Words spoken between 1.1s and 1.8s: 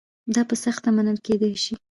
کېدای شي.